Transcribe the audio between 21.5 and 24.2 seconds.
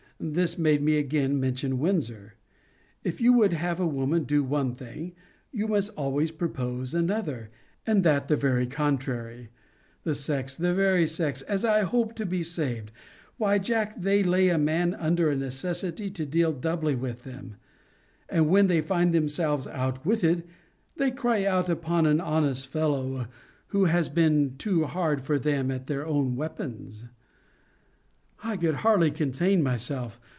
upon an honest fellow, who has